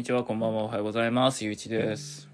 [0.00, 1.44] にちは、こんばんは、おはようございます。
[1.44, 2.26] ゆういちです。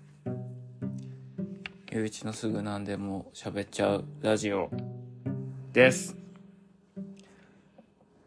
[1.90, 4.70] ゆういちのすぐ何でも喋っちゃうラジオ
[5.72, 6.16] です。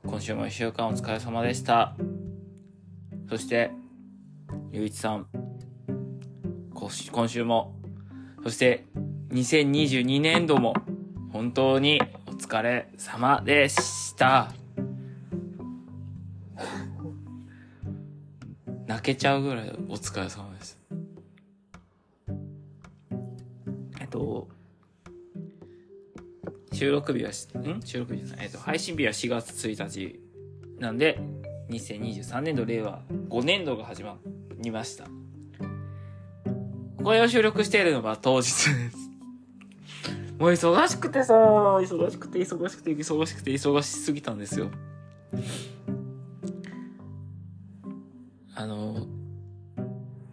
[0.05, 1.95] 今週も一週間お疲れ様でした。
[3.29, 3.71] そして、
[4.73, 5.27] ゆういちさん、
[6.73, 7.73] 今週今週も、
[8.43, 8.83] そして、
[9.29, 10.73] 2022年度も、
[11.31, 14.51] 本当にお疲れ様でした。
[19.09, 20.77] けちゃうぐらいお疲れ様です。
[23.99, 24.47] えっと、
[26.73, 27.81] 収録日は、ん？
[27.83, 28.45] 収録日じゃない。
[28.45, 30.19] えっと、配信日は4月1日
[30.79, 31.19] なんで、
[31.69, 34.17] 2023年度令和5年度が始ま
[34.59, 35.05] りました。
[37.03, 38.69] これを収録しているのが当日です。
[40.37, 44.69] もう忙しくてさ、忙しくて忙しくて忙しくて忙しすぎたんですよ。
[48.59, 49.07] あの、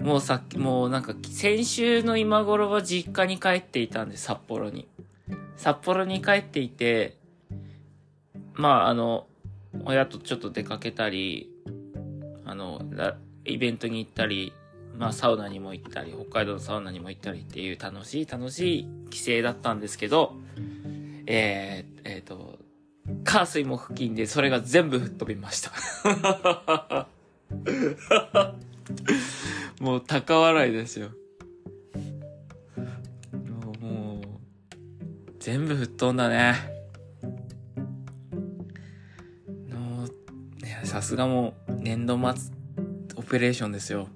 [0.01, 4.89] もうさっき、もうなんか先週の今頃は実家に帰っていたんで、札幌に。
[5.57, 7.17] 札幌に帰っていて、
[8.55, 9.29] まああの、
[9.85, 11.49] 親とちょっと出かけたり、
[12.45, 12.83] あの、
[13.45, 14.53] イベントに行ったり、
[14.99, 20.35] まあサウナにも行ったり、北海道のサウナにも行ったりっていう楽しい楽しい帰省だったんですけど、
[21.27, 22.59] えー、えー、と、
[23.23, 27.07] 火水も付近でそれが全部吹っ飛びました。
[29.81, 31.11] もう高笑いですよ。
[33.81, 34.23] もう、
[35.39, 36.55] 全部吹っ飛んだね。
[39.69, 40.07] の
[40.61, 42.53] ねさすがもう年度末
[43.17, 44.09] オペレーションですよ。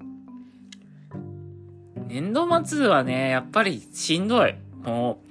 [2.09, 4.55] 年度末はね、やっぱりしんどい。
[4.83, 5.23] も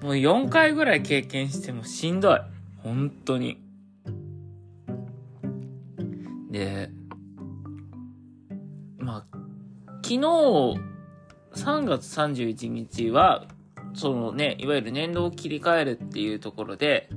[0.00, 2.38] う、もう4回ぐらい経験してもしんどい。
[2.84, 3.60] 本当に。
[6.50, 6.90] で、
[10.04, 13.46] 昨日、3月31日は、
[13.94, 17.08] そのね、いわゆる年度を切り替えるっていうところで、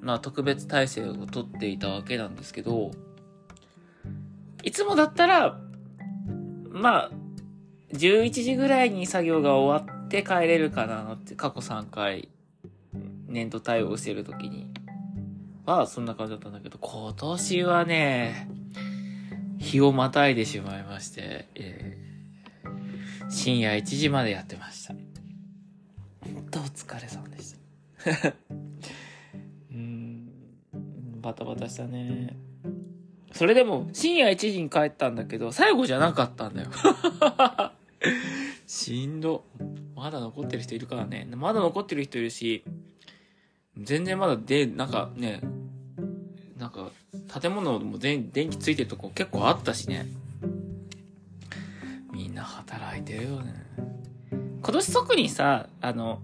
[0.00, 2.90] まあ特別体制をとっていたわけなんですけど、
[4.64, 5.60] いつもだったら、
[6.68, 7.10] まあ、
[7.92, 12.28] 11時ぐらいに作業が終わって帰れるかなって、過去3回、
[13.28, 14.68] 年度対応してる時に、
[15.64, 18.48] は、そんな感じだったんだけど、今年はね、
[19.60, 22.05] 日をまたいでしまいまして、えー
[23.28, 24.94] 深夜1時までやってました。
[24.94, 28.28] ほんとお疲れ様でした。
[29.70, 30.30] うーん、
[31.20, 32.36] バタバタしたね。
[33.32, 36.70] それでも、深夜1時に帰ったんだけど、最後じゃなかったんだよ。
[38.66, 39.44] しんど。
[39.94, 41.28] まだ残ってる人いるからね。
[41.34, 42.64] まだ残ってる人いるし、
[43.76, 45.40] 全然まだで、なんかね、
[46.56, 46.90] なんか、
[47.40, 50.06] 建物も全電気ついてるとこ結構あったしね。
[52.96, 53.54] いてるよね。
[54.62, 56.22] 今年特にさ、あの、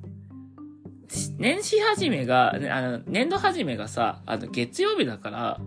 [1.39, 5.61] 年始始めが、あの、年度始めがさ、あの、月曜日だから、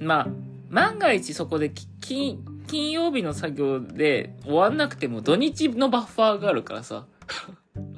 [0.00, 0.28] まあ、
[0.68, 7.06] 万が一そこで金、金曜日の作業で終わんなくても土日のバッファーがあるからさ、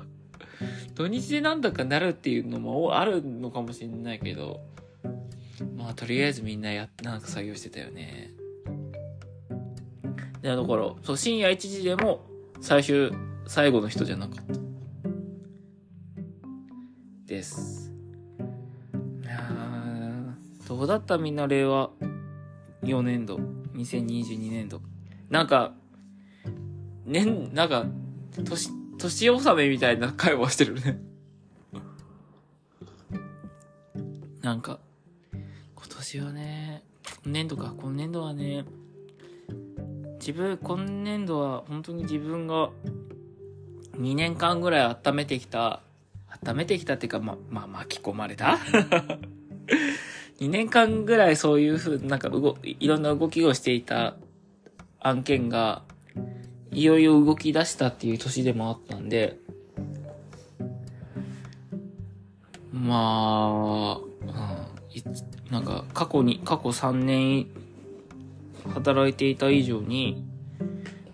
[0.94, 4.60] 土日でなんだかなるっていうのもあるのかもしれないけど、
[5.76, 8.32] まあとりあえずみんなや、なんか作業してたよね。
[10.42, 12.26] で、だから、そう、深夜1時でも
[12.60, 13.12] 最終、
[13.46, 14.60] 最後の人じゃなかった。
[17.26, 17.92] です。
[19.22, 21.90] いやーどうだったみんな令和
[22.82, 23.36] ？4年度、
[23.74, 24.80] 2022年度。
[25.30, 25.74] なんか、
[27.06, 27.86] 年、なんか、
[28.44, 31.00] 年、年納めみたいな会話してるね。
[34.42, 34.80] なんか、
[35.32, 36.82] 今年はね、
[37.24, 38.64] 今年度か、今年度はね、
[40.22, 42.70] 自分、今年度は本当に自分が
[43.96, 45.82] 2年間ぐらい温めてきた、
[46.44, 48.56] 温めてきたっていうか、ま、まあ、巻き込まれた
[50.38, 54.14] ?2 年間ぐらいそういうふう、なんか動、いろんな動きをしていた
[55.00, 55.82] 案件が、
[56.70, 59.38] いよいよ動き出したっていう年でもあったんで、
[62.72, 67.48] まあ、うん、なんか過去に、過去3年
[68.68, 70.24] 働いていた以上に、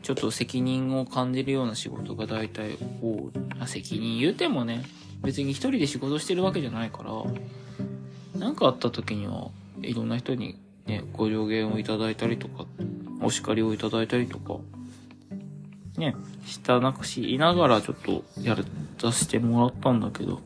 [0.02, 3.66] ちょっと責任を感じるような仕事が大体多い。
[3.66, 4.84] 責任言うてもね、
[5.22, 9.50] 別に一人で仕事してるわけじゃないから、なんかあった時には、
[9.82, 12.64] いろんな人にね、ご助言をいただいたりとか、
[13.20, 14.58] お叱りをいただいたりとか、
[15.98, 16.14] ね、
[16.46, 18.64] したなくし、いながらちょっとやら
[18.98, 20.40] させてもらったんだけど、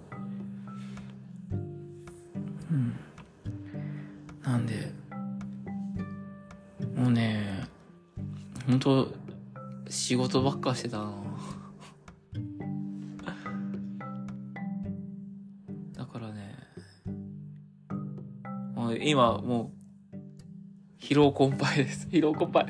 [8.84, 9.08] なんで、もうね、と、
[9.88, 11.12] 仕事ばっかしてたな
[15.96, 16.54] だからね、
[18.74, 19.82] もう今、もう、
[20.98, 22.08] 疲労困憊です。
[22.12, 22.66] 疲労困憊。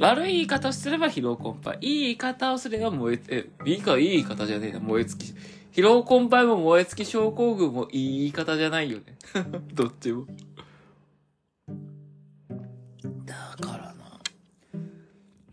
[0.00, 1.78] 悪い言い方をすれば疲労困憊。
[1.80, 5.34] いい言い方をすれば燃え、え、いいか、いい言い方じゃねえな、燃え尽き。
[5.72, 9.04] 疲労困憊も燃え尽き症候群もいい言い方じゃないよね。
[9.74, 10.26] どっちも。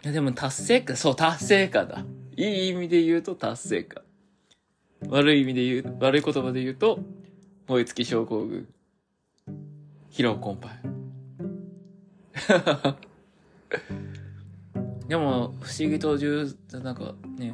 [0.03, 2.03] いや、でも達成感、そう、達成感だ。
[2.35, 4.03] いい意味で言うと達成感。
[5.09, 6.99] 悪い意味で言う、悪い言葉で言うと、
[7.67, 8.67] 燃え尽き症候群。
[10.11, 10.69] 疲労困憊。
[15.07, 16.47] でも、不思議と重、
[16.83, 17.53] なんかね、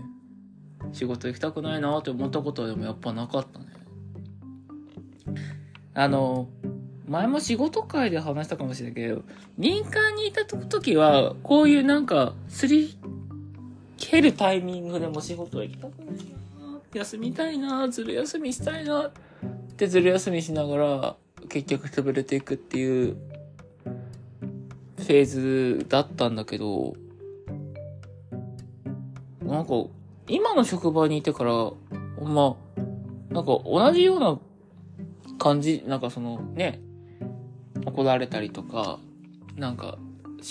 [0.94, 3.66] 仕事行きたくないなって思ったことはでもやっぱなかったね。
[5.94, 6.50] あの、
[7.08, 9.24] 前も仕事会で話したかもしれないけど、
[9.58, 12.98] 民間にいた時は、こういうなんか、すり
[13.98, 16.16] 蹴るタイミングでも仕事行きたくない。
[16.16, 19.12] な休みたいなずる休みしたいなっ
[19.78, 21.16] てずる休みしながら、
[21.48, 23.16] 結局潰れていくっていう、
[24.98, 25.26] フェー
[25.80, 26.94] ズだったんだけど、
[29.42, 29.74] なんか、
[30.28, 31.78] 今の職場にいてから、ほ
[32.22, 32.58] んま、
[33.30, 34.38] なんか同じような
[35.40, 36.82] 感じ、なんかそのね、
[37.88, 39.00] 怒られたりとか、
[39.56, 39.98] なんか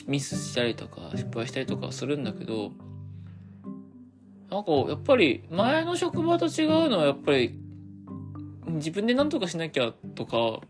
[0.07, 2.73] ミスしたりとか失敗したりとかするんだけど、
[4.51, 7.61] なんかやっぱり前の職場と違うのはやっぱり
[8.69, 10.61] 自分で何とかしなきゃとか、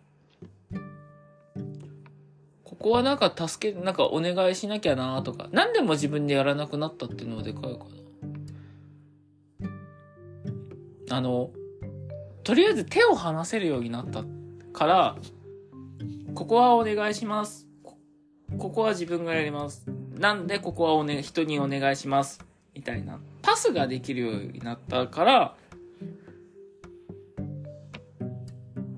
[2.64, 7.68] ここはなんか助け、なんかお願いしなきゃなとか、何でも自分でやらなくなったっていうのはでかいか
[11.10, 11.16] な。
[11.16, 11.50] あの、
[12.42, 14.24] とりあえず手を離せるようになった
[14.72, 15.16] から、
[16.36, 17.66] ここはお願いします。
[18.58, 19.90] ここは自分がやります。
[20.18, 22.44] なんでここはおね、人にお願いします。
[22.74, 23.18] みたいな。
[23.40, 25.56] パスができるようになったから、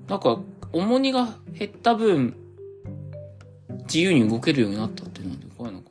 [0.09, 0.41] なんか、
[0.73, 2.35] 重荷が減った分、
[3.83, 5.89] 自由に動けるようになったっていうのはでかいのか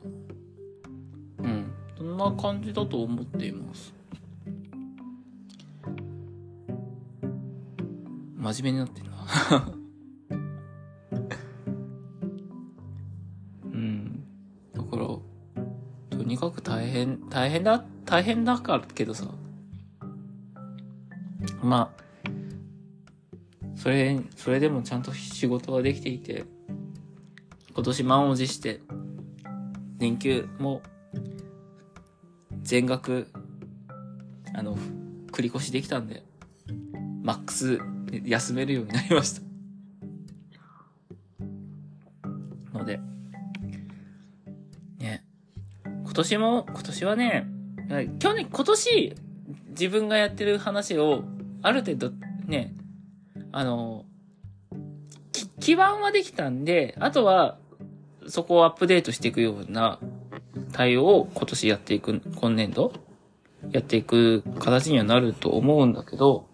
[1.39, 1.49] な。
[1.49, 1.73] うん。
[1.97, 3.91] そんな感じだと思っています。
[8.37, 9.78] 真面目になってんな。
[16.19, 19.25] とにかく大変、大変だ、大変だからけどさ。
[21.63, 22.03] まあ、
[23.77, 26.43] それ、それでもちゃんと仕事ができていて、
[27.73, 28.81] 今年満を持して、
[29.97, 30.81] 年休も、
[32.63, 33.29] 全額、
[34.53, 34.75] あの、
[35.31, 36.23] 繰り越しできたんで、
[37.23, 37.79] マックス
[38.25, 39.48] 休めるようになりました。
[46.19, 47.47] 年も、今年はね、
[48.19, 49.15] 去年、今年、
[49.69, 51.23] 自分がやってる話を、
[51.61, 52.11] ある程度、
[52.45, 52.73] ね、
[53.51, 54.05] あの、
[55.59, 57.57] 基盤はできたんで、あとは、
[58.27, 59.99] そこをアップデートしていくような
[60.71, 62.93] 対応を今年やっていく、今年度
[63.71, 66.45] やっていく形にはなると思うんだけど、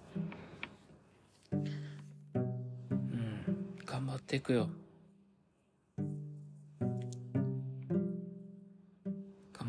[1.52, 1.66] うん、
[3.86, 4.70] 頑張っていくよ。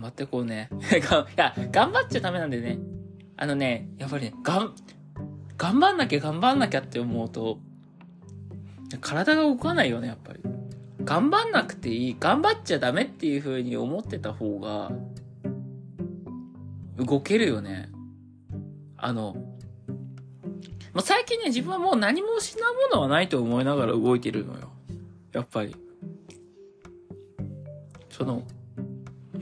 [0.06, 0.68] 張ってこうね。
[0.92, 0.94] い
[1.36, 2.78] や、頑張っちゃダメなんでね。
[3.36, 4.74] あのね、やっぱりね、がん、
[5.56, 7.58] 頑張んなきゃ頑張んなきゃって思うと、
[9.00, 10.40] 体が動かないよね、やっぱり。
[11.04, 14.92] 頑張んなくていい、頑張っちゃダメっていう風に思ってた方が、
[16.96, 17.90] 動けるよね。
[18.96, 19.36] あの、
[20.94, 24.70] ま、最近ね、自分はもう何も失うものはないと思いながら動いてるのよ。
[25.32, 25.76] やっぱり。
[28.08, 28.42] その、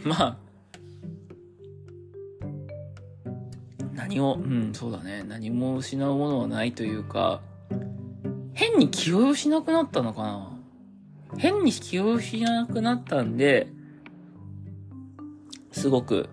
[0.02, 0.43] まあ、
[4.20, 5.24] を、うん、そうだね。
[5.26, 7.40] 何も失うものはないというか、
[8.52, 10.50] 変に気をしなくなったのかな。
[11.38, 13.68] 変に気をしなくなったんで、
[15.72, 16.28] すごく、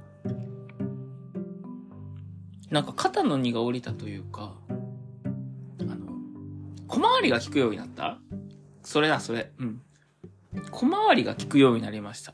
[2.69, 6.13] なんか肩の荷が下りたというか、あの、
[6.87, 8.19] 小回りが効くようになった
[8.83, 9.51] それだ、それ。
[9.59, 9.81] うん。
[10.71, 12.33] 小回りが効くようになりました。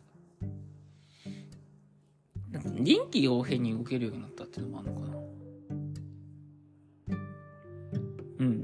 [2.52, 5.27] なんか臨機応変に動けるようになったっていうのもあるのかな。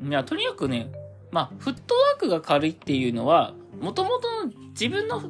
[0.04, 0.92] いや、とにかくね、
[1.32, 5.22] まあ、フットワークが軽いっていうのは、もともとの自分の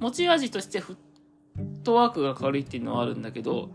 [0.00, 0.94] 持ち味としてフ
[1.58, 3.70] ットワークが軽いっていうのはあるんだけど、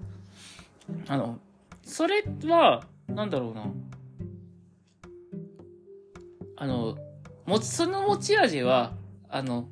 [1.08, 1.40] あの、
[1.84, 3.66] それは、なんだろうな。
[6.58, 6.98] あの、
[7.46, 8.94] もち、その持ち味は、
[9.30, 9.68] あの、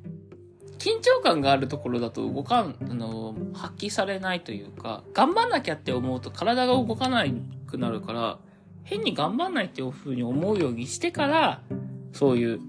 [0.78, 7.24] 緊張感があるところだと動かん、あの、発揮されないというか、頑張んなきゃって思うと体が動かな
[7.66, 8.38] くなるから、
[8.84, 11.62] 変に頑張んないっていうふうに思うようにしてから、
[12.12, 12.60] そういう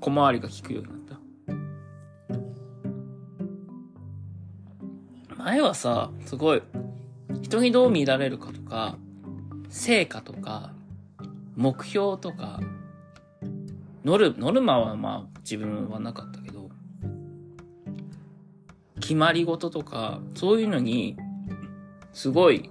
[0.00, 1.20] 小回りが効くようになった。
[5.36, 6.62] 前はさ、すごい、
[7.42, 8.96] 人にどう見られるかとか、
[9.68, 10.72] 成果とか、
[11.56, 12.60] 目標とか、
[14.04, 16.70] ノル、ノルマはまあ自分はなかったけど、
[19.00, 21.16] 決まり事とか、そういうのに、
[22.12, 22.70] すごい、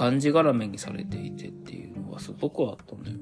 [0.00, 3.16] がんじがらめにされていてっていうのはすごくあったんだよ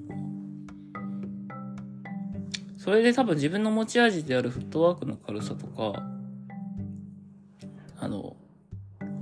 [2.77, 6.05] それで多分自分の持ち味であるフットワークの軽さとか、
[7.99, 8.37] あの、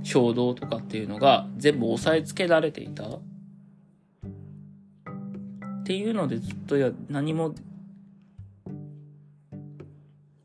[0.03, 3.07] 衝動とかっていうのが全部押さえつけられていた。
[3.07, 3.19] っ
[5.83, 7.55] ていうのでずっとや、何も、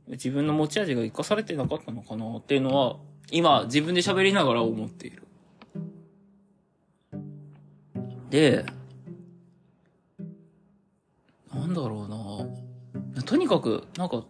[0.09, 2.97] 自分の持ち味が生かされてなかったのかなっていうのは、
[3.31, 5.22] 今自分で喋りながら思っている。
[8.33, 8.65] で、
[11.53, 14.25] なんだろうなとにかく、なんか、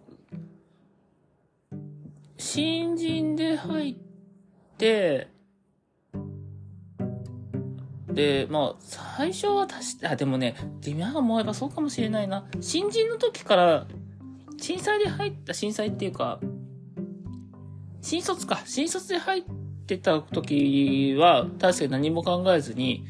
[2.36, 3.94] 新人で入っ
[4.76, 5.28] て、
[8.08, 12.44] で、まあ、最初は確か、あ、でもね、今思えばそうかもしれないな。
[12.60, 13.86] 新人の時から、
[14.60, 16.40] 震災で入った、震災っていうか、
[18.00, 18.62] 新卒か。
[18.66, 19.44] 新卒で入っ
[19.86, 23.06] てた時は、確かに何も考えずに、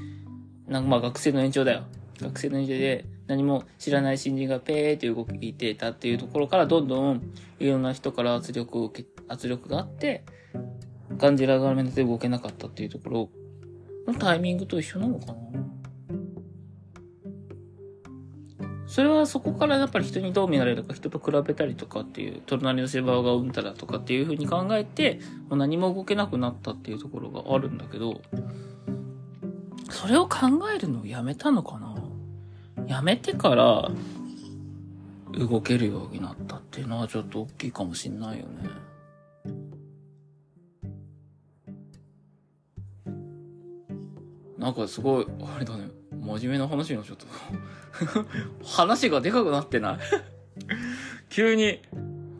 [0.68, 1.84] なんかまあ学生の延長だよ。
[2.20, 7.22] 学生の延長で何も知らない新人がペーって動いてたっていうところからどんどん
[7.58, 10.24] いろんな人から圧力を受け、圧力があって、
[11.18, 13.30] 感じらがめで動けなかったっていうところ
[14.06, 15.34] のタイミングと一緒なのかな？
[18.86, 28.20] それはそこからやっぱり人にどう見られるか、人と比べたりとかっていう、隣の芝がうんたらとかっていう風に考えて、もう何も動けなくなったっていうところがあるんだけど、
[29.92, 30.38] それを考
[30.74, 31.94] えるのをやめたのかな？
[32.86, 33.90] やめてから
[35.32, 38.68] 動けるようになったっていうのはちょっと大きいかもしんないよね。
[44.58, 47.26] なんかすごい、あれだね、真面目な話になっちゃった。
[48.64, 49.98] 話がでかくなってない
[51.28, 51.82] 急に、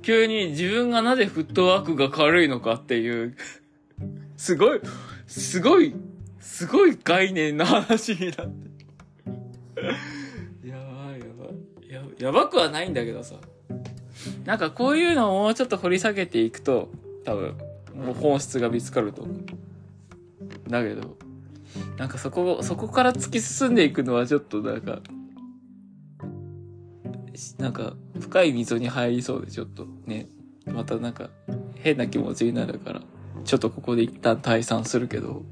[0.02, 3.36] 急に自分がなぜフットワークが軽いのかっていう
[4.36, 4.80] すごい、
[5.26, 5.94] すごい
[6.42, 8.72] すごい概念の話になって。
[10.68, 11.46] やばいやば
[11.86, 11.88] い。
[11.88, 13.36] や、やばくはないんだけどさ。
[14.44, 16.90] なんかこういうのをもうちょっと掘り下げていくと、
[17.24, 17.56] 多分、
[17.94, 19.36] もう本質が見つかると思う。
[20.68, 21.16] だけど、
[21.96, 25.00] なんかそこ、そこから突き進んでいくのはちょっとなんか、
[27.58, 30.28] なんか深い溝に入りそうでちょっとね、
[30.66, 31.30] またなんか
[31.76, 33.02] 変な気持ちになるから、
[33.44, 35.44] ちょっとここで一旦退散するけど、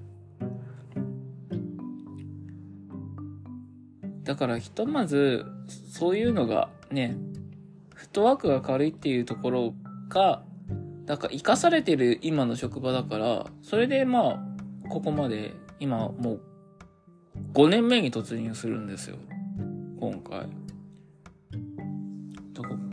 [4.24, 5.44] だからひとまず、
[5.92, 7.16] そういうのがね、
[7.94, 9.74] フットワークが軽いっていうところ
[10.08, 10.42] が、
[11.04, 14.40] だから生かされてる今の職場だから、それでまあ、
[14.88, 16.40] ここまで、今もう、
[17.54, 19.16] 5年目に突入するんですよ。
[19.98, 20.48] 今回。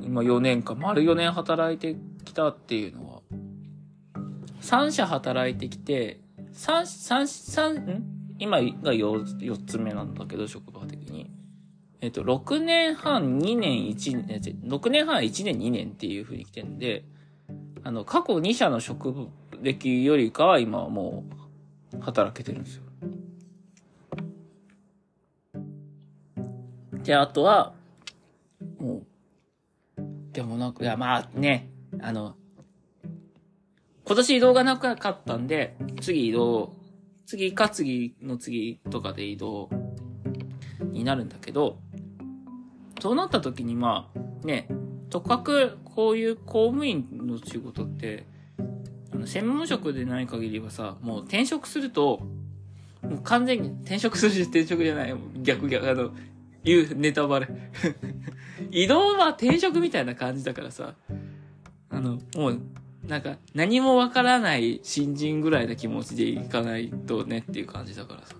[0.01, 3.21] 今4年間、丸4年働いてきたっていうのは、
[4.61, 6.21] 3社働いてきて、
[6.53, 8.03] 3、3、3、ん？
[8.39, 10.76] 今が 4, 4つ目なんだけど、職場。
[12.01, 17.03] えっと、6年半、2年、1年、6年半、1年、2年っていう風に来てるんで、
[17.83, 19.29] あの、過去2社の職
[19.61, 21.25] 歴よりかは今はも
[21.93, 22.83] う、働けてるんですよ。
[27.03, 27.73] で、あとは、
[28.79, 29.03] も
[29.97, 30.01] う、
[30.33, 32.35] でもなんか、いや、まあね、あの、
[34.05, 36.77] 今年移動がなかったんで、次移動
[37.27, 39.69] 次か次の次とかで移動
[40.93, 41.77] になるんだけど、
[42.99, 44.67] そうなった時にまあ、ね、
[45.09, 48.25] とかくこういう公務員の仕事って、
[49.13, 52.21] あの、専門職でない限りはさ、もう転職すると、
[53.01, 55.15] もう完全に転職するし転職じゃない。
[55.41, 56.11] 逆逆、あの、
[56.63, 57.47] 言うネタバレ
[58.71, 60.95] 移動は転職みたいな感じだからさ、
[61.89, 62.61] あの、もう
[63.07, 68.35] なんか、何もわからない新人ぐらいな気持ちでいかないとねっていう感じだからさ。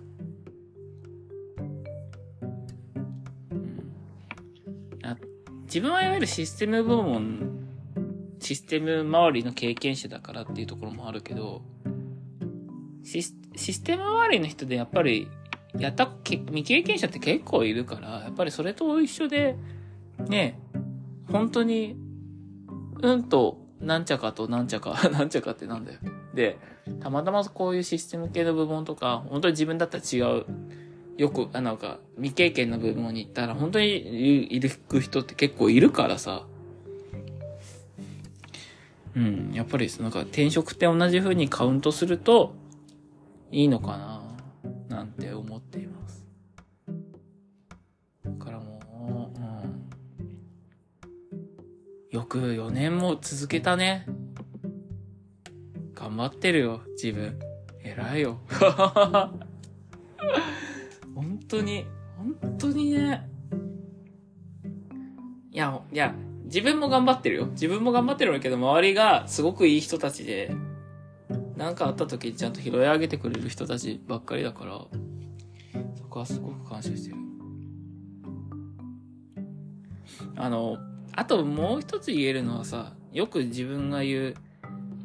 [5.67, 7.67] 自分はいわゆるシステム部門、
[8.39, 11.61] システム周りの経験者だからっていうところもあるけど、
[13.03, 15.29] シスシステム周りの人でやっぱり、
[15.77, 19.55] やった、未経験者って結構いるから、やっぱりそれと一緒で、
[20.27, 20.59] ね、
[21.31, 21.97] 本当に
[23.01, 25.99] うんと、なんちゃかとなんちゃか、 なんちゃかってなんだよ。
[26.33, 26.57] で、
[26.99, 30.45] たまたまこういうシステム系の部門とか、本当に自分だったら違う、
[31.17, 34.69] よく、あ、なんか、未経験の部門に行ったら、本当にいる
[35.01, 36.45] 人って結構いるからさ。
[39.15, 42.53] うん、やっぱり、なんか転職って同じ風にカウントすると、
[43.51, 44.21] いいのかな、
[44.89, 46.23] なんて思っています。
[48.23, 48.79] だからも
[49.35, 49.89] う、うん。
[52.11, 54.05] よく4年も続けたね。
[55.95, 57.39] 頑張ってるよ、自分。
[57.83, 58.39] 偉いよ。
[61.49, 61.85] 本当に、
[62.17, 63.29] 本当にね。
[65.49, 66.13] いや、いや、
[66.43, 67.45] 自分も頑張ってるよ。
[67.47, 70.53] 自分も頑張ってるけど、周りがすごくいい人たちで、
[71.55, 74.85] なんかあった時ちゃんと拾い上げてくれる人たちばっかりだから、
[75.95, 77.15] そこはすごく感謝してる。
[80.35, 80.77] あの、
[81.13, 84.35] あともう一つ言えるのはさ、よく自分が言う、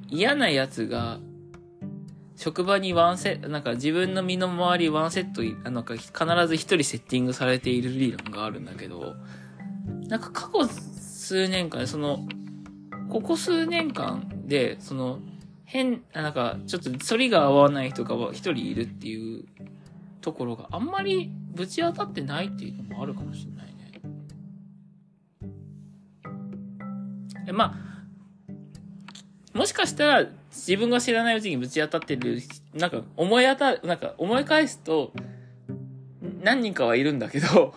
[0.08, 1.20] 嫌なやつが、
[2.36, 6.14] 職場にワンセット、なんか自分の身の回りワンセット、なんか必
[6.48, 9.16] ず一人セッティングされている理論があるんだけど、
[10.08, 12.26] なんか過去数年間、その、
[13.08, 15.20] ここ数年間で、その、
[15.64, 19.44] 変、なんか、ちょっと反りが合わない人が一人いるっていう
[20.20, 23.72] ところがあんまりぶち当たってないっていうのもあるかもしれないね。
[27.48, 27.74] え、ま
[29.54, 32.40] あ、もしかしたら自分が知らないうちにぶち当たってる、
[32.74, 35.12] なんか思い当たる、なんか思い返すと
[36.42, 37.74] 何人かはいるんだけど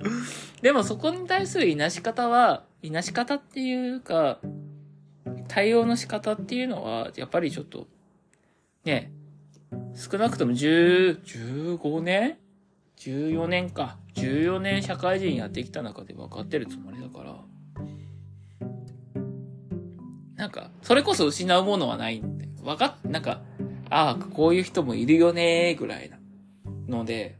[0.62, 4.40] でもそこに対するいなし方は、いなし方っていうか、
[5.48, 7.86] 対応の仕方っていうのは、やっぱりちょっと、
[8.84, 9.12] ね、
[9.94, 12.38] 少なくとも10、15年
[12.98, 13.98] ?14 年か。
[14.14, 17.36] 14年社会人やってきた中で分かってるつもりだから。
[20.36, 22.46] なんか、それこそ失うものはないんで。
[22.62, 23.40] 分かっ、なんか、
[23.88, 26.18] ああ、こういう人もいるよねーぐらいな
[26.88, 27.38] ので、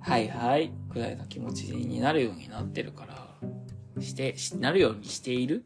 [0.00, 5.62] はいはい、ぐらいな気持ちになるようになってるから、して、しなるようにしている？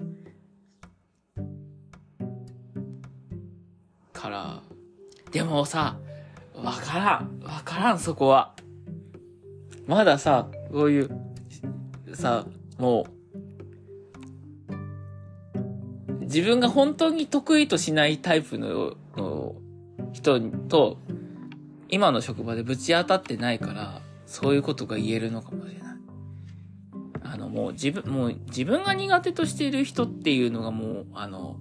[4.12, 4.62] から、
[5.30, 5.98] でもさ、
[6.54, 7.40] わからん。
[7.44, 8.54] わからん、そこは。
[9.86, 11.10] まださ、こういう、
[12.14, 12.46] さ、
[12.78, 13.17] もう、
[16.28, 19.56] 自分が本当に得意としないタイプのの
[20.12, 20.98] 人と、
[21.88, 25.96] 今の職場でぶち当たってないから、そういうことが言えるのかもしれない。
[27.22, 31.56] あの、もう自分、もう自分が苦手としている人っていうのがもう、あの、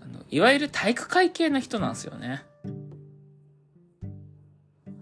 [0.00, 2.42] あのいわゆる体育会系の人なんですよね。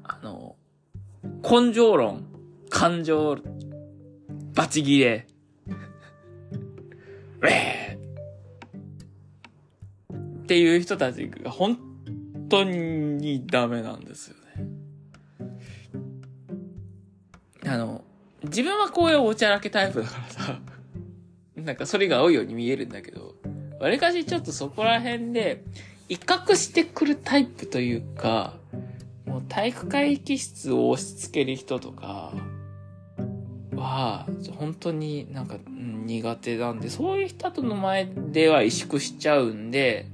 [0.02, 0.56] あの、
[1.42, 2.26] 根性論、
[2.68, 3.38] 感情、
[4.54, 5.26] バチギレ、
[7.40, 7.75] ウェー
[10.46, 11.76] っていう人たちが本
[12.48, 14.68] 当にダメなんですよね。
[17.66, 18.04] あの、
[18.44, 20.60] 自分はこういうおちゃらけタイプだからさ、
[21.56, 23.34] なんかそれが合うように見えるんだけど、
[23.80, 25.64] わりかしちょっとそこら辺で、
[26.08, 28.54] 威嚇してくるタイプというか、
[29.26, 32.32] もう体育会議室を押し付ける人とか
[33.74, 40.06] は、本当になんか、苦手なんで、そういう人との前では萎縮しちゃうんで、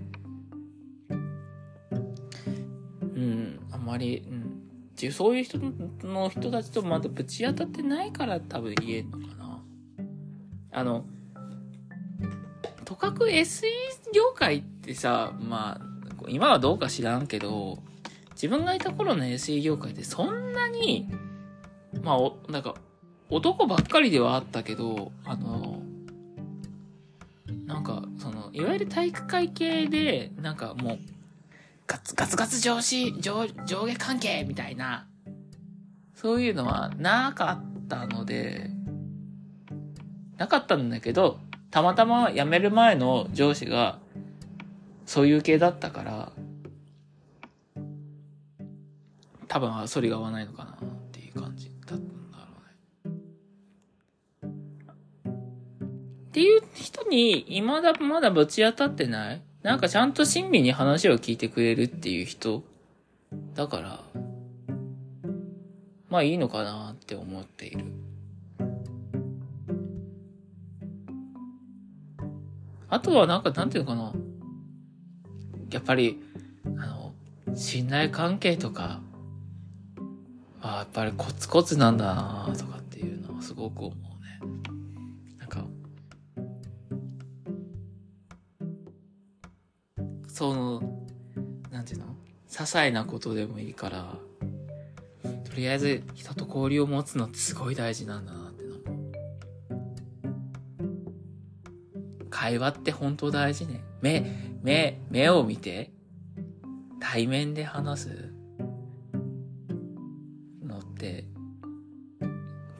[3.92, 5.58] まり、うん、そういう人
[6.02, 9.62] の人たちとまだぶち当たってないから多分言えんのかな。
[10.72, 11.04] あの、
[12.86, 13.64] とかく SE
[14.14, 17.82] 業界ってさ、まあ、今はどうか知らんけど、
[18.30, 21.10] 自分がいた頃の SE 業界ってそんなに、
[22.02, 22.74] まあ、お、なんか、
[23.28, 25.82] 男ばっかりではあったけど、あの、
[27.66, 30.98] なんか、その、いわゆる体育会系で、なんかもう、
[31.86, 35.06] ガツガツガツ上司、上、上下関係みたいな、
[36.14, 38.70] そういうのはなかったので、
[40.38, 41.38] なかったんだけど、
[41.70, 43.98] たまたま辞める前の上司が、
[45.06, 46.32] そういう系だったから、
[49.48, 50.76] 多分、それが合わないのかなっ
[51.10, 52.44] ていう感じだったんだろ
[54.44, 55.34] うね。
[56.28, 62.62] っていう人に、未だまだぶち当たってないなんかちゃんと親身に話を聞いてくれるっていう人
[63.54, 64.00] だから、
[66.08, 67.84] まあいいのかなって思っている。
[72.88, 74.12] あとはなんか、なんていうのかな。
[75.70, 76.20] やっぱり、
[76.66, 77.12] あの、
[77.54, 79.00] 信頼関係とか、
[80.60, 84.71] あやっぱりコツコツなんだなとかっていうのはすごく思うね。
[90.32, 90.82] その、
[91.70, 92.06] なんていうの？
[92.48, 94.16] 些細なことでもいいから、
[95.44, 98.76] とりあえず人と交流を持つのってすごい大事なんだなっての。
[102.30, 103.84] 会話って本当大事ね。
[104.00, 104.24] 目、
[104.62, 105.92] 目、目を見て、
[106.98, 108.32] 対面で話す
[110.64, 111.26] のって、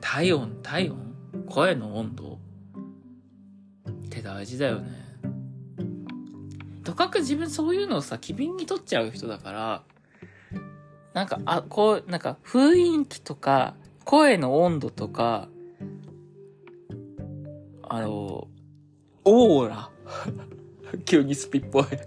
[0.01, 1.13] 体温、体温？
[1.47, 2.39] 声の温度
[3.89, 5.02] って大事だよね。
[6.93, 9.81] とかく自分そういうのをさ、機敏に取っちゃう人だから、
[11.15, 13.73] なんか、あ、こう、なんか雰囲気とか、
[14.05, 15.49] 声の温度とか、
[17.81, 18.47] あの、
[19.25, 19.89] オーラ。
[21.05, 21.85] 急にスピっぽい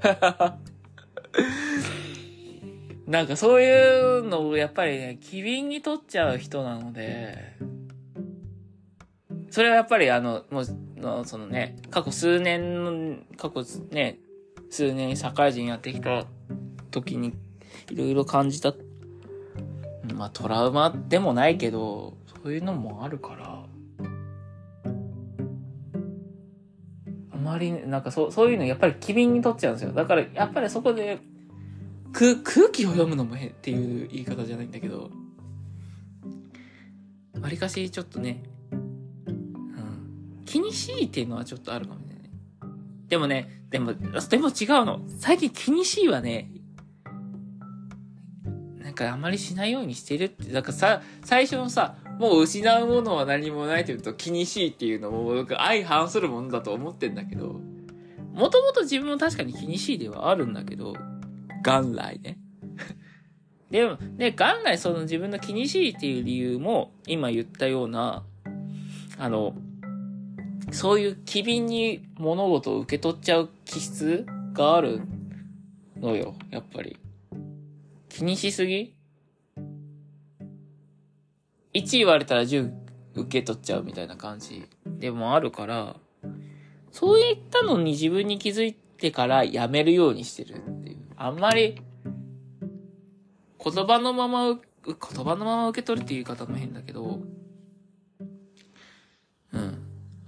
[3.10, 7.56] なんかそういうのをやっぱりね、機敏に取っちゃう人なので、
[9.50, 10.66] それはやっぱりあの、もう、
[11.24, 14.20] そのね、過去数年の、過去ね、
[14.70, 16.26] 数年社会人やってきた
[16.90, 17.34] 時に、
[17.90, 18.74] いろいろ感じた、
[20.14, 23.64] まあトラウマでもないけど、そういうのもあるから、
[27.32, 29.92] あまり、なんかそう、そういうのやっぱり機敏に取っちゃうんですよ。
[29.92, 31.18] だからやっぱりそこで、
[32.12, 35.10] 空、空気を読むのも変っていう言い方じゃないんだけど、
[37.40, 42.05] わりかしちょっとね、うん、気にしいっていうのはちょっとあるかも。
[43.08, 45.00] でもね、でも、でも違うの。
[45.18, 46.50] 最近気にしいはね、
[48.82, 57.60] なんかあんまりしないようにしてるって、なんかさ、最初のさ、もう失うものは何もないというと気にしいっていうのも僕相反するものだと思ってんだけど、
[58.32, 60.94] もともと自分も確かに気にしいではあるんだけど、
[61.64, 62.38] 元来ね。
[63.70, 68.24] でも、で、元来その自分の気にしいっていう理由も、今言ったような、
[69.18, 69.54] あの、
[70.72, 75.00] そういう機敏に物事を受け取っちゃう気質がある
[75.96, 76.98] のよ、やっぱり。
[78.08, 78.94] 気にしすぎ
[81.74, 82.72] ?1 言われたら10
[83.14, 85.96] 受け取っちゃうみたいな感じでもあるから、
[86.90, 90.98] そういったのに自分に気づいてからやめるようにしてるっていう。
[91.16, 91.80] あんまり、
[93.62, 97.20] 言葉のまま、言葉のまま受け取るっていう言い方も変だけど、
[99.52, 99.85] うん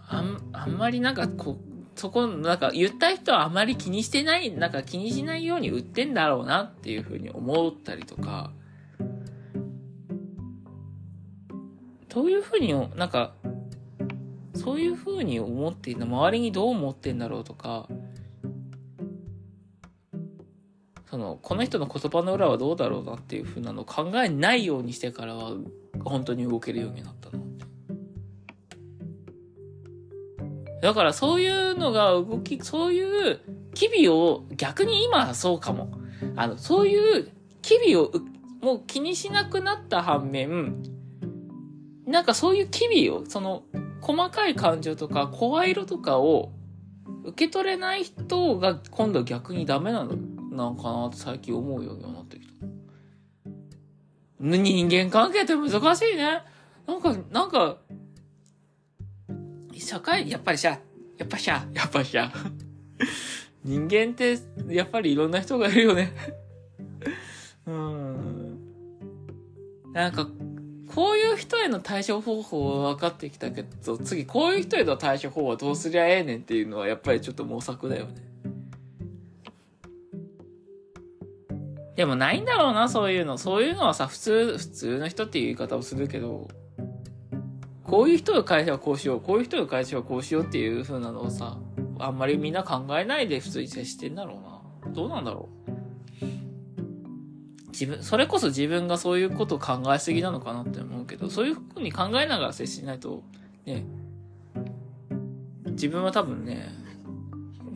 [0.08, 8.52] あん、あんまりなんかこう、そこ、なんか言った人はあまり気にしてない、なんか気にしないように売ってんだろうなっていうふうに思ったりとか、
[12.08, 13.34] どういうふうに、なんか、
[14.54, 17.88] そういうふうに思っているの、周りにどう思ってんだろうとか、
[21.10, 25.52] その、この人の言葉の裏はどうだろうなっていうふうなのを考えないようにしてからは、
[26.04, 27.47] 本当に動けるようになったの。
[30.80, 33.40] だからそういうのが動き、そういう
[33.74, 35.90] 機微を逆に今はそうかも。
[36.36, 37.30] あの、そういう
[37.62, 38.12] 機微を
[38.60, 40.82] もう気にしなくなった反面、
[42.06, 43.64] なんかそういう機微を、その
[44.00, 46.52] 細かい感情とか声色とかを
[47.24, 50.16] 受け取れない人が今度逆にダメなの、
[50.50, 52.66] なんかなって最近思うようになってきた。
[54.40, 56.42] 人間関係って難しいね。
[56.86, 57.76] なんか、なんか、
[59.88, 60.78] 社会、やっぱりさ、
[61.16, 62.30] やっぱしゃ、やっぱしゃ。
[63.64, 66.12] 人間って、やっぱりいろんな人がいるよね
[67.66, 68.58] うん。
[69.94, 70.28] なんか、
[70.94, 78.14] こういう人への対処方法は分かってきたけど、次こういう人への対処法はどうすりゃええねんっていうのはやっぱりちょっと模索だよね。
[81.96, 83.38] でもないんだろうな、そういうの。
[83.38, 86.48] そういうのはさ、普通、普通の人っていう言い方をするけど、
[87.88, 91.58] こういう人の会社はこうしよう、こういう人の会社はこうしようっていう風なのをさ、
[91.98, 94.38] あんまりみんな考えないで普通に接してんだろ
[94.84, 94.92] うな。
[94.92, 95.68] どうなんだろう。
[97.68, 103.22] 自分、それこそ自分がそういうことを考えすぎなのかなって思うけど、そういう風に考えながら接しないと、
[103.64, 103.86] ね、
[105.70, 106.68] 自分は多分ね、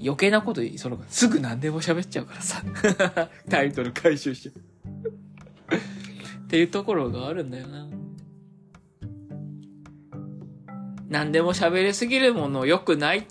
[0.02, 2.62] 余計なこと言いそうすぐ何でも喋っちゃうからさ。
[3.48, 5.76] タイトル回収しちゃう。
[5.76, 8.01] っていうところがあるんだよな。
[11.12, 13.26] 何でも喋りすぎるもの良くない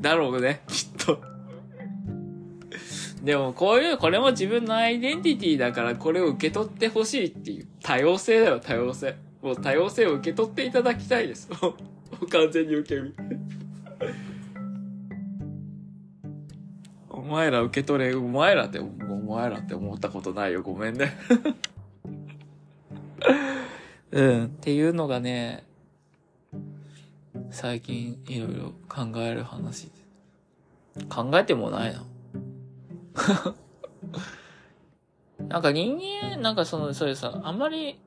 [0.00, 1.20] だろうね、きっと。
[3.22, 9.14] でもこういう、これも自分のアイデンティティだからこれを受け取ってほしいっていう多様性だよ、多様性。
[9.40, 11.48] もう多様性を受け取っていただきたいです。
[11.62, 11.76] も
[12.20, 13.14] う完全に受け身。
[17.08, 18.84] お前ら受け取れ、お前らって、お
[19.32, 20.62] 前らって思ったことないよ。
[20.62, 21.16] ごめんね。
[24.10, 24.44] うん。
[24.46, 25.62] っていうのがね、
[27.52, 29.92] 最近いろいろ考える話
[31.08, 32.04] 考えてもないな。
[35.48, 38.00] なんか人間、なんかその、それさ、あんまり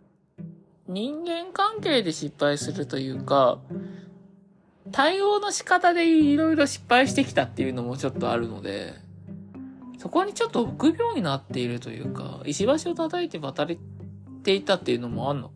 [0.87, 3.59] 人間関係で失敗するというか、
[4.91, 8.95] 対応の仕方でいろいろ失敗してきたっていうのもちょっとあるので、
[9.99, 13.77] そこにちょっと臆病になっているというか、石橋を叩いて渡れ
[14.43, 15.51] ていたっていうのもあんの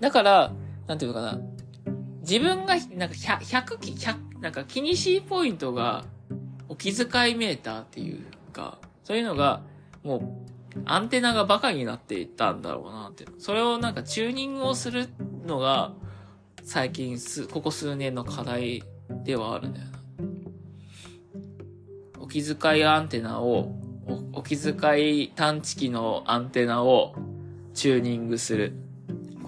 [0.00, 0.52] だから、
[0.86, 1.40] なんていうのかな。
[2.20, 6.04] 自分が、なんか100、100、100なんか気にしいポイントが、
[6.68, 9.62] お気遣いメーターっていうか、そういうのが、
[10.04, 10.16] も
[10.76, 13.26] う、アンテナがバカになっていったんだろうなって。
[13.38, 15.08] それをなんかチューニングをする
[15.46, 15.92] のが、
[16.62, 18.82] 最近す、ここ数年の課題
[19.24, 19.98] ではあるんだよな。
[22.20, 23.74] お気遣いアンテナを、
[24.34, 27.14] おお気遣い探知機のアンテナを
[27.74, 28.74] チューニングする。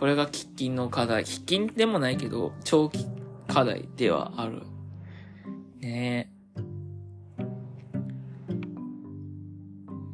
[0.00, 1.24] これが喫緊の課題。
[1.24, 3.06] 喫緊でもないけど、長期
[3.46, 4.62] 課題ではある。
[5.80, 6.30] ね
[7.38, 7.42] え。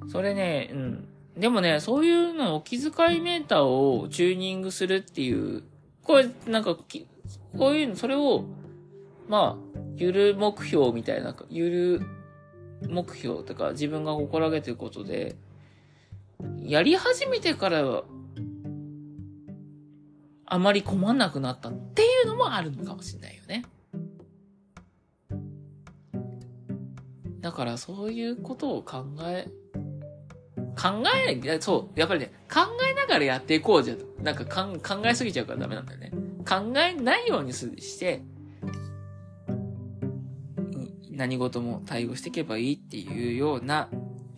[0.09, 1.09] それね、うん。
[1.39, 5.63] でもね、そういうのお気遣いメーターをチューニングするっていう、
[6.03, 6.85] これ、なんか、こ
[7.69, 8.45] ういうの、それを、
[9.29, 15.37] まあ、ゆる目標みたいな、ゆる目標とか自分が心がけてることで、
[16.61, 18.03] やり始めてから
[20.47, 23.65] あまり困んなくなったっていうのもあるのかもしれないよね。
[27.41, 29.49] だからそういうことを考え、
[30.77, 36.13] 考え、そう、やっぱりね、考えながらやっていこうじゃ、なんか考えすぎちゃうからダメなんだよね。
[36.49, 38.23] 考えないようにすして、
[41.11, 43.89] 何事も対応していけばいいっていうような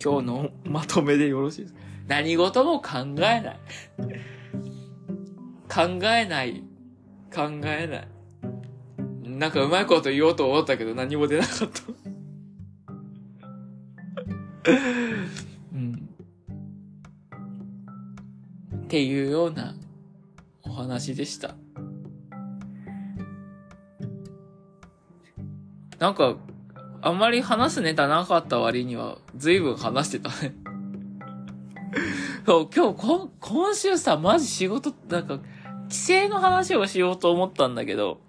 [0.03, 1.79] 今日のまとめでよろしいですか？
[2.07, 3.59] 何事も考えない。
[5.69, 6.63] 考えない。
[7.33, 8.07] 考えない。
[9.23, 11.81] なんかうまいこと言おうと思ったけど何も出なかった
[15.73, 16.09] うん。
[18.75, 19.75] っていうような
[20.63, 21.55] お話でした。
[25.99, 26.37] なんか、
[27.01, 30.55] あんまり話すネタなかった割には、随分話してたね
[32.45, 35.39] そう、今日、今週さ、マジ仕事、なんか、
[35.89, 38.21] 帰省の話をしようと思ったんだけど、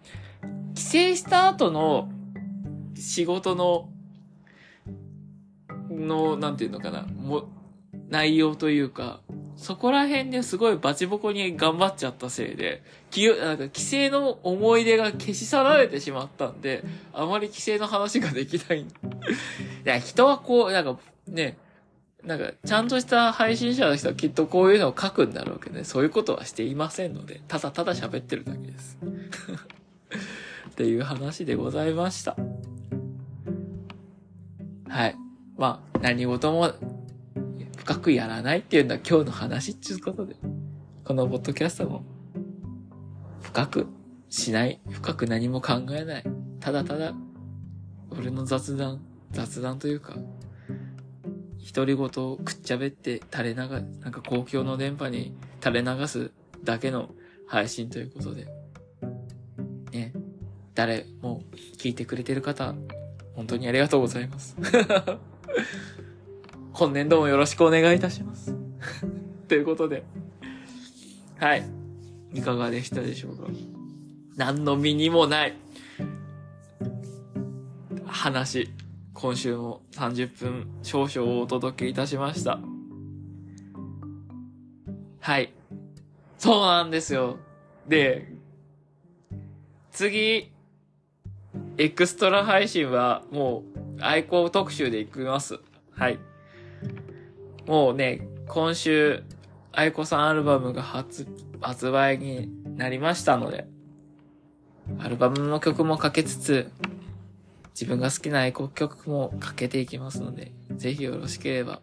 [0.75, 2.11] 帰省した後の
[2.95, 3.89] 仕事の、
[5.91, 7.49] の、なんていうのかな、も、
[8.09, 9.21] 内容というか、
[9.57, 18.81] そこら辺ですごいバチボコに頑張っちゃったせいで、きなんか帰省の思い出が消し去られてしまったんで、あまり帰省の話ができない。
[18.83, 18.87] い
[19.85, 21.59] や、人はこう、なんかね、
[22.25, 28.99] なんか、ちゃんとした配信者の人はきっとこういうのを書くんだろうけどね、そういうことはしていませんので、ただただ喋ってるだけです。
[30.71, 32.37] っていう話でございました。
[34.89, 35.17] はい。
[35.57, 36.73] まあ、何事も
[37.77, 40.37] 深くやらないっていうのは今日の話っていうことで、
[41.05, 42.05] このポッドキャストも、
[43.41, 43.87] 深く
[44.29, 46.25] しない、深く何も考えない、
[46.61, 47.15] ただただ、
[48.11, 49.01] 俺の雑談、
[49.33, 50.17] 雑談というか、
[51.75, 53.69] 独り言をくっちゃべって垂れ流、
[54.01, 56.31] なんか公共の電波に垂れ流す
[56.65, 57.11] だけの
[57.47, 58.47] 配信ということで、
[59.93, 60.13] ね、
[60.75, 61.43] 誰も
[61.79, 62.75] 聞いてくれてる方、
[63.35, 64.57] 本当にありがとうございます。
[66.73, 68.55] 今年度もよろしくお願いいたします。
[69.49, 70.05] ということで、
[71.39, 71.65] はい。
[72.33, 73.49] いかがでしたでしょうか？
[74.37, 75.55] 何の身にもない
[78.07, 78.71] 話。
[79.21, 82.59] 今週も30分少々お届けいたしました。
[85.21, 85.53] はい。
[86.39, 87.37] そうなんですよ。
[87.87, 88.33] で、
[89.93, 90.51] 次、
[91.77, 93.63] エクストラ配信はも
[93.99, 95.59] う愛好特集で行きます。
[95.91, 96.19] はい。
[97.67, 99.23] もうね、今週、
[99.71, 101.29] 愛子さんアルバムが発、
[101.61, 103.67] 発売になりましたので、
[104.99, 106.73] アルバムの曲もかけつつ、
[107.73, 111.81] 自分が好きなエコ曲もかけていきますので、ぜひよろしければ、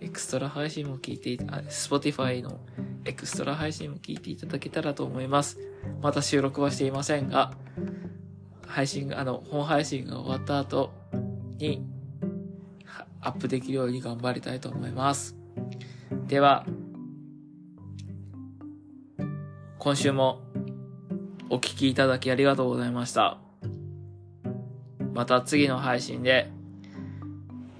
[0.00, 2.58] エクストラ配信も聞いていた、Spotify の
[3.04, 5.58] エクストラ配信も聞いていただけたらと思います。
[6.02, 7.52] また収録はしていませんが、
[8.66, 10.92] 配信、あの、本配信が終わった後
[11.58, 11.84] に、
[13.20, 15.36] アップできるように頑張りたいと思います。
[16.26, 16.66] では、
[19.78, 20.42] 今週も
[21.50, 23.43] お聴きいただきありがとうございました。
[25.14, 26.50] また次の配信で、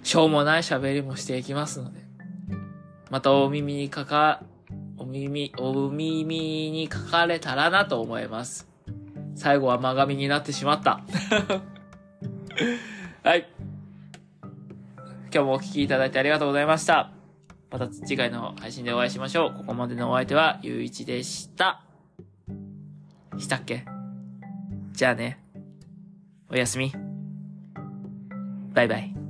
[0.05, 2.01] しょうもない喋りもしていきますので、
[3.11, 4.42] またお耳にかか、
[4.97, 8.68] お耳、お耳にかかれたらなと思います。
[9.35, 11.03] 最後は真髪になってしまった。
[13.25, 13.49] はい。
[15.33, 17.11] 今日もお聞きいただいてありがとうございました。
[17.70, 19.55] また次回の配信でお会いしましょう。
[19.59, 21.83] ここまでのお相手は、ゆういちでした。
[23.37, 23.85] したっけ？
[24.92, 25.40] じゃあね。
[26.49, 27.13] おやすみ。
[28.74, 29.23] バイバイ。